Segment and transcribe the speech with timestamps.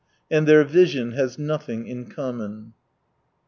[0.31, 2.73] And their vision has nothing in common.